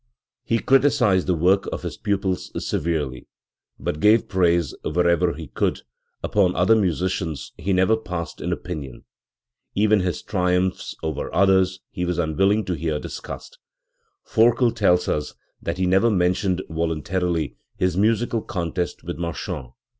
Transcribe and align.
He 0.43 0.57
criticised 0.57 1.27
the 1.27 1.35
work 1.35 1.67
of 1.71 1.83
his 1.83 1.95
pupils 1.95 2.49
severely, 2.67 3.27
but 3.79 3.99
gave 3.99 4.27
praise 4.27 4.73
wherever 4.83 5.33
he 5.33 5.49
could; 5.49 5.81
upon 6.23 6.55
other 6.55 6.75
musicians 6.75 7.51
he 7.55 7.71
never 7.71 7.95
passed 7.95 8.41
an 8.41 8.51
opinion. 8.51 9.05
Even 9.75 9.99
his 9.99 10.23
triumphs 10.23 10.95
over 11.03 11.31
others 11.35 11.81
he 11.91 12.03
was 12.03 12.17
unwilling 12.17 12.65
to 12.65 12.73
hear 12.73 12.97
discussed. 12.97 13.59
Forkel 14.25 14.73
tells 14.75 15.07
us 15.07 15.35
that 15.61 15.77
he 15.77 15.85
never 15.85 16.09
mentioned 16.09 16.63
voluntarily 16.67 17.57
his 17.77 17.95
musical 17.95 18.41
contest 18.41 19.03
with 19.03 19.19
Marchand*. 19.19 19.67